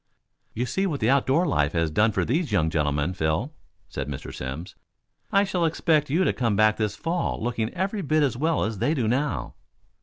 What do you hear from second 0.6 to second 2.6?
see what the outdoor life has done for these